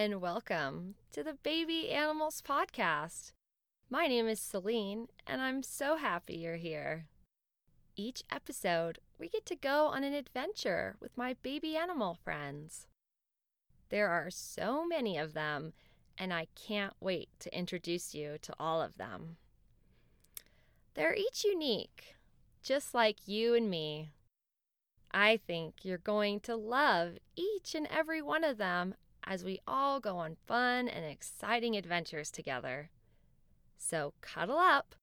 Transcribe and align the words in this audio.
and 0.00 0.22
welcome 0.22 0.94
to 1.12 1.22
the 1.22 1.34
Baby 1.34 1.90
Animals 1.90 2.40
Podcast. 2.40 3.32
My 3.90 4.06
name 4.06 4.28
is 4.28 4.40
Celine, 4.40 5.08
and 5.26 5.42
I'm 5.42 5.62
so 5.62 5.96
happy 5.96 6.36
you're 6.36 6.56
here. 6.56 7.04
Each 7.96 8.22
episode, 8.32 9.00
we 9.18 9.28
get 9.28 9.44
to 9.44 9.54
go 9.54 9.88
on 9.88 10.02
an 10.02 10.14
adventure 10.14 10.96
with 11.00 11.18
my 11.18 11.36
baby 11.42 11.76
animal 11.76 12.14
friends. 12.14 12.86
There 13.90 14.08
are 14.08 14.30
so 14.30 14.86
many 14.86 15.18
of 15.18 15.34
them, 15.34 15.74
and 16.16 16.32
I 16.32 16.46
can't 16.54 16.94
wait 16.98 17.28
to 17.40 17.54
introduce 17.54 18.14
you 18.14 18.38
to 18.40 18.54
all 18.58 18.80
of 18.80 18.96
them. 18.96 19.36
They're 20.94 21.14
each 21.14 21.44
unique, 21.44 22.14
just 22.62 22.94
like 22.94 23.28
you 23.28 23.54
and 23.54 23.68
me. 23.68 24.12
I 25.12 25.36
think 25.46 25.84
you're 25.84 25.98
going 25.98 26.40
to 26.40 26.56
love 26.56 27.18
each 27.36 27.74
and 27.74 27.86
every 27.90 28.22
one 28.22 28.44
of 28.44 28.56
them 28.56 28.94
as 29.24 29.44
we 29.44 29.60
all 29.66 30.00
go 30.00 30.16
on 30.16 30.36
fun 30.46 30.88
and 30.88 31.04
exciting 31.04 31.76
adventures 31.76 32.30
together. 32.30 32.90
So 33.78 34.14
cuddle 34.20 34.58
up 34.58 34.94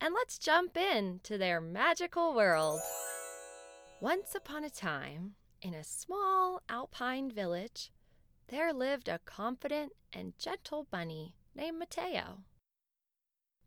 and 0.00 0.14
let's 0.14 0.38
jump 0.38 0.76
in 0.76 1.20
to 1.22 1.38
their 1.38 1.60
magical 1.60 2.34
world. 2.34 2.80
Once 4.00 4.34
upon 4.34 4.64
a 4.64 4.70
time, 4.70 5.34
in 5.62 5.74
a 5.74 5.84
small 5.84 6.60
alpine 6.68 7.30
village, 7.30 7.92
there 8.48 8.72
lived 8.72 9.08
a 9.08 9.20
confident 9.24 9.92
and 10.12 10.36
gentle 10.38 10.88
bunny 10.90 11.34
named 11.54 11.78
Mateo. 11.78 12.40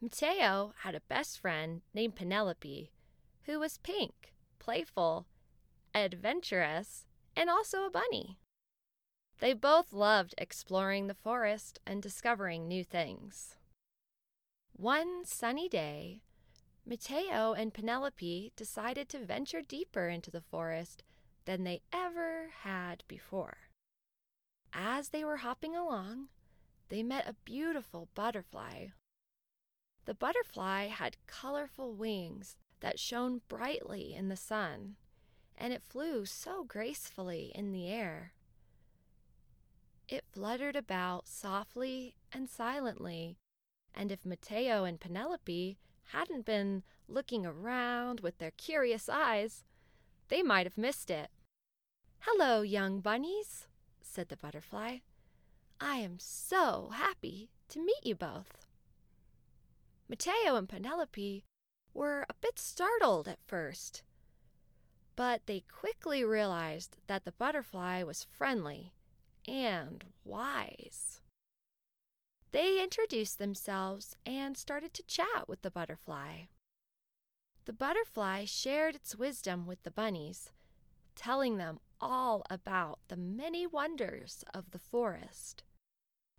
Mateo 0.00 0.72
had 0.82 0.94
a 0.94 1.00
best 1.00 1.40
friend 1.40 1.82
named 1.92 2.14
Penelope, 2.14 2.92
who 3.42 3.58
was 3.58 3.78
pink, 3.78 4.32
playful, 4.60 5.26
adventurous, 5.94 7.06
and 7.36 7.50
also 7.50 7.84
a 7.84 7.90
bunny. 7.90 8.38
They 9.40 9.54
both 9.54 9.94
loved 9.94 10.34
exploring 10.36 11.06
the 11.06 11.14
forest 11.14 11.80
and 11.86 12.02
discovering 12.02 12.68
new 12.68 12.84
things. 12.84 13.56
One 14.74 15.24
sunny 15.24 15.66
day, 15.66 16.20
Mateo 16.84 17.54
and 17.54 17.72
Penelope 17.72 18.52
decided 18.54 19.08
to 19.08 19.24
venture 19.24 19.62
deeper 19.62 20.08
into 20.08 20.30
the 20.30 20.42
forest 20.42 21.04
than 21.46 21.64
they 21.64 21.80
ever 21.90 22.50
had 22.64 23.02
before. 23.08 23.70
As 24.74 25.08
they 25.08 25.24
were 25.24 25.38
hopping 25.38 25.74
along, 25.74 26.28
they 26.90 27.02
met 27.02 27.26
a 27.26 27.36
beautiful 27.44 28.08
butterfly. 28.14 28.88
The 30.04 30.14
butterfly 30.14 30.88
had 30.88 31.16
colorful 31.26 31.94
wings 31.94 32.56
that 32.80 32.98
shone 32.98 33.40
brightly 33.48 34.14
in 34.14 34.28
the 34.28 34.36
sun, 34.36 34.96
and 35.56 35.72
it 35.72 35.82
flew 35.82 36.26
so 36.26 36.62
gracefully 36.64 37.52
in 37.54 37.72
the 37.72 37.88
air. 37.88 38.34
It 40.10 40.24
fluttered 40.32 40.74
about 40.74 41.28
softly 41.28 42.16
and 42.32 42.50
silently, 42.50 43.38
and 43.94 44.10
if 44.10 44.26
Mateo 44.26 44.82
and 44.82 45.00
Penelope 45.00 45.78
hadn't 46.06 46.44
been 46.44 46.82
looking 47.06 47.46
around 47.46 48.18
with 48.18 48.38
their 48.38 48.50
curious 48.50 49.08
eyes, 49.08 49.62
they 50.26 50.42
might 50.42 50.66
have 50.66 50.76
missed 50.76 51.10
it. 51.10 51.30
Hello, 52.22 52.62
young 52.62 53.00
bunnies, 53.00 53.68
said 54.02 54.30
the 54.30 54.36
butterfly. 54.36 54.98
I 55.80 55.98
am 55.98 56.18
so 56.18 56.90
happy 56.92 57.50
to 57.68 57.78
meet 57.78 58.04
you 58.04 58.16
both. 58.16 58.66
Mateo 60.08 60.56
and 60.56 60.68
Penelope 60.68 61.44
were 61.94 62.26
a 62.28 62.34
bit 62.34 62.58
startled 62.58 63.28
at 63.28 63.46
first, 63.46 64.02
but 65.14 65.42
they 65.46 65.60
quickly 65.60 66.24
realized 66.24 66.96
that 67.06 67.24
the 67.24 67.32
butterfly 67.32 68.02
was 68.02 68.24
friendly 68.24 68.92
and 69.46 70.04
wise. 70.24 71.20
They 72.52 72.82
introduced 72.82 73.38
themselves 73.38 74.16
and 74.26 74.56
started 74.56 74.92
to 74.94 75.02
chat 75.04 75.48
with 75.48 75.62
the 75.62 75.70
butterfly. 75.70 76.46
The 77.64 77.72
butterfly 77.72 78.46
shared 78.46 78.96
its 78.96 79.14
wisdom 79.14 79.66
with 79.66 79.82
the 79.82 79.90
bunnies, 79.90 80.50
telling 81.14 81.58
them 81.58 81.78
all 82.00 82.42
about 82.50 82.98
the 83.08 83.16
many 83.16 83.66
wonders 83.66 84.44
of 84.52 84.70
the 84.70 84.78
forest. 84.78 85.62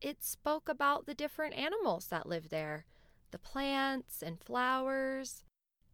It 0.00 0.24
spoke 0.24 0.68
about 0.68 1.06
the 1.06 1.14
different 1.14 1.54
animals 1.54 2.06
that 2.06 2.26
live 2.26 2.48
there, 2.48 2.86
the 3.30 3.38
plants 3.38 4.22
and 4.22 4.40
flowers, 4.40 5.44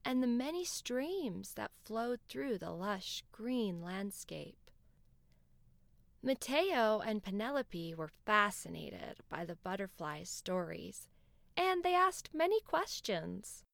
and 0.05 0.23
the 0.23 0.27
many 0.27 0.65
streams 0.65 1.53
that 1.55 1.73
flowed 1.85 2.21
through 2.29 2.57
the 2.57 2.71
lush 2.71 3.23
green 3.31 3.83
landscape. 3.83 4.68
Mateo 6.29 7.01
and 7.01 7.23
Penelope 7.23 7.95
were 7.95 8.11
fascinated 8.27 9.21
by 9.31 9.47
the 9.47 9.57
butterfly's 9.57 10.29
stories, 10.29 11.09
and 11.57 11.83
they 11.83 11.95
asked 11.95 12.35
many 12.35 12.61
questions. 12.61 13.65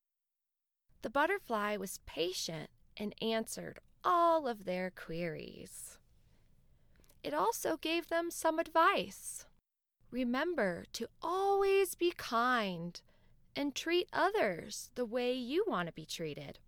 The 1.03 1.11
butterfly 1.11 1.77
was 1.77 1.99
patient 2.07 2.71
and 2.97 3.13
answered 3.21 3.81
all 4.05 4.47
of 4.47 4.67
their 4.67 4.93
queries. 4.93 5.99
It 7.25 7.35
also 7.35 7.77
gave 7.77 8.07
them 8.07 8.31
some 8.31 8.61
advice. 8.61 9.47
Remember 10.13 10.85
to 10.93 11.09
always 11.21 11.97
be 11.97 12.13
kind 12.17 13.01
and 13.57 13.75
treat 13.75 14.09
others 14.13 14.91
the 14.95 15.05
way 15.05 15.33
you 15.33 15.65
want 15.67 15.89
to 15.89 15.93
be 15.93 16.07
treated. 16.07 16.61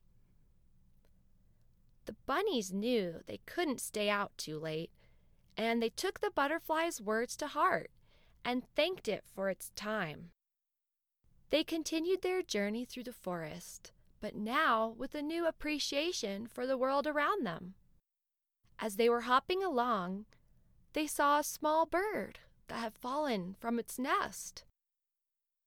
The 2.07 2.17
bunnies 2.27 2.73
knew 2.73 3.21
they 3.29 3.39
couldn't 3.47 3.81
stay 3.81 4.11
out 4.11 4.37
too 4.37 4.59
late 4.59 4.91
and 5.57 5.83
they 5.83 5.89
took 5.89 6.21
the 6.21 6.31
butterfly's 6.31 7.01
words 7.01 7.37
to 7.37 7.47
heart 7.47 7.91
and 8.45 8.65
thanked 8.75 9.09
it 9.09 9.25
for 9.35 9.49
its 9.49 9.71
time. 9.75 10.31
They 11.51 11.65
continued 11.65 12.23
their 12.23 12.43
journey 12.43 12.85
through 12.85 13.05
the 13.05 13.13
forest, 13.13 13.93
but 14.21 14.35
now 14.35 14.89
with 14.89 15.15
a 15.15 15.23
new 15.23 15.47
appreciation 15.47 16.47
for 16.47 16.67
the 16.67 16.79
world 16.79 17.07
around 17.07 17.47
them. 17.47 17.75
As 18.79 18.97
they 18.97 19.09
were 19.09 19.23
hopping 19.23 19.63
along, 19.63 20.27
they 20.93 21.07
saw 21.07 21.39
a 21.39 21.45
small 21.45 21.87
bird 21.87 22.41
that 22.69 22.79
had 22.79 22.95
fallen 22.95 23.55
from 23.59 23.79
its 23.79 23.99
nest. 23.99 24.65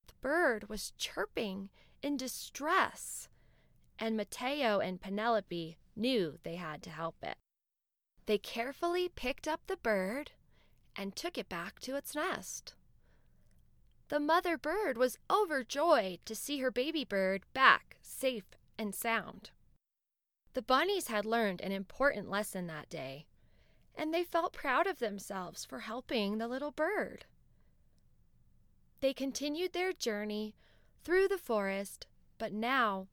The 0.08 0.14
bird 0.22 0.70
was 0.70 0.94
chirping 0.98 1.70
in 2.02 2.18
distress, 2.18 3.30
and 3.98 4.16
Mateo 4.16 4.80
and 4.80 5.02
Penelope 5.02 5.78
knew 5.96 6.38
they 6.44 6.56
had 6.56 6.84
to 6.84 6.90
help 6.90 7.16
it. 7.24 7.38
They 8.30 8.38
carefully 8.38 9.10
picked 9.10 9.48
up 9.48 9.62
the 9.66 9.76
bird 9.76 10.34
and 10.96 11.16
took 11.16 11.36
it 11.36 11.50
back 11.50 11.80
to 11.80 11.96
its 11.96 12.14
nest. 12.14 12.76
The 14.10 14.20
mother 14.20 14.56
bird 14.56 15.00
was 15.00 15.18
overjoyed 15.32 16.20
to 16.26 16.36
see 16.36 16.60
her 16.60 16.70
baby 16.70 17.04
bird 17.04 17.42
back 17.56 17.98
safe 18.04 18.44
and 18.78 18.94
sound. 18.94 19.50
The 20.54 20.62
bunnies 20.62 21.08
had 21.08 21.26
learned 21.26 21.60
an 21.62 21.72
important 21.72 22.30
lesson 22.30 22.68
that 22.68 22.88
day, 22.88 23.26
and 23.96 24.14
they 24.14 24.24
felt 24.24 24.54
proud 24.54 24.86
of 24.86 25.00
themselves 25.00 25.66
for 25.66 25.80
helping 25.80 26.38
the 26.38 26.48
little 26.48 26.70
bird. 26.70 27.26
They 29.02 29.12
continued 29.12 29.74
their 29.74 29.92
journey 29.92 30.54
through 31.04 31.30
the 31.30 31.40
forest, 31.40 32.06
but 32.38 32.54
now 32.54 33.08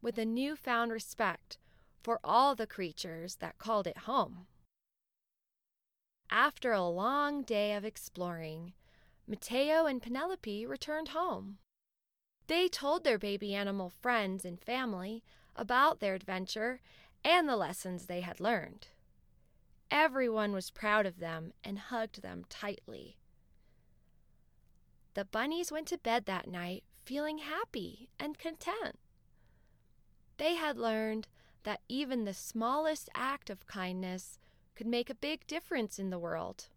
with 0.00 0.16
a 0.16 0.24
newfound 0.24 0.92
respect 0.92 1.58
for 2.02 2.18
all 2.24 2.54
the 2.54 2.66
creatures 2.66 3.34
that 3.34 3.58
called 3.58 3.86
it 3.86 4.08
home. 4.08 4.46
After 6.34 6.72
a 6.72 6.88
long 6.88 7.42
day 7.42 7.74
of 7.74 7.84
exploring, 7.84 8.72
Mateo 9.26 9.84
and 9.84 10.00
Penelope 10.00 10.64
returned 10.64 11.08
home. 11.08 11.58
They 12.46 12.68
told 12.68 13.04
their 13.04 13.18
baby 13.18 13.54
animal 13.54 13.90
friends 13.90 14.46
and 14.46 14.58
family 14.58 15.22
about 15.54 16.00
their 16.00 16.14
adventure 16.14 16.80
and 17.22 17.46
the 17.46 17.56
lessons 17.56 18.06
they 18.06 18.22
had 18.22 18.40
learned. 18.40 18.88
Everyone 19.90 20.52
was 20.52 20.70
proud 20.70 21.04
of 21.04 21.18
them 21.18 21.52
and 21.62 21.78
hugged 21.78 22.22
them 22.22 22.46
tightly. 22.48 23.18
The 25.12 25.26
bunnies 25.26 25.70
went 25.70 25.86
to 25.88 25.98
bed 25.98 26.24
that 26.24 26.48
night 26.48 26.82
feeling 27.04 27.38
happy 27.38 28.08
and 28.18 28.38
content. 28.38 28.98
They 30.38 30.54
had 30.54 30.78
learned 30.78 31.28
that 31.64 31.82
even 31.90 32.24
the 32.24 32.32
smallest 32.32 33.10
act 33.14 33.50
of 33.50 33.66
kindness 33.66 34.38
could 34.74 34.86
make 34.86 35.10
a 35.10 35.14
big 35.14 35.46
difference 35.46 35.98
in 35.98 36.10
the 36.10 36.18
world. 36.18 36.68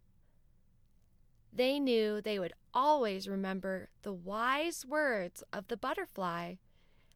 They 1.54 1.80
knew 1.80 2.20
they 2.20 2.38
would 2.38 2.54
always 2.74 3.28
remember 3.28 3.90
the 4.02 4.14
wise 4.14 4.86
words 4.86 5.44
of 5.54 5.68
the 5.68 5.78
butterfly 5.78 6.56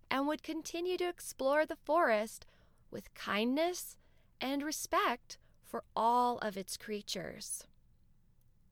and 0.10 0.28
would 0.28 0.44
continue 0.44 0.98
to 0.98 1.10
explore 1.10 1.66
the 1.66 1.76
forest 1.76 2.46
with 2.90 3.14
kindness 3.14 3.98
and 4.40 4.64
respect 4.64 5.38
for 5.66 5.84
all 5.96 6.38
of 6.40 6.58
its 6.58 6.78
creatures. 6.78 7.66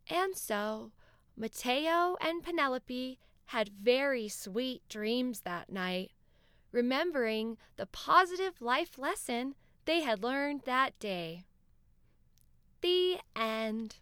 And 0.10 0.36
so, 0.36 0.92
Mateo 1.36 2.15
and 2.21 2.42
Penelope 2.42 3.19
had 3.48 3.69
very 3.69 4.27
sweet 4.27 4.81
dreams 4.89 5.42
that 5.42 5.69
night, 5.69 6.12
remembering 6.71 7.57
the 7.75 7.86
positive 7.86 8.62
life 8.62 8.98
lesson 8.98 9.56
they 9.86 10.01
had 10.01 10.24
learned 10.24 10.62
that 10.65 10.98
day. 11.00 11.45
The 12.81 13.18
end. 13.35 13.95